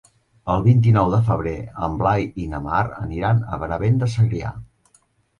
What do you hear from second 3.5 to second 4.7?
Benavent de Segrià.